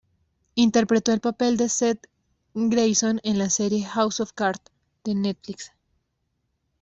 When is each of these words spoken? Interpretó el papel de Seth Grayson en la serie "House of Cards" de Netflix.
Interpretó 0.55 1.11
el 1.13 1.19
papel 1.19 1.57
de 1.57 1.69
Seth 1.69 2.07
Grayson 2.55 3.19
en 3.23 3.37
la 3.37 3.51
serie 3.51 3.85
"House 3.85 4.19
of 4.19 4.33
Cards" 4.33 4.63
de 5.03 5.13
Netflix. 5.13 5.73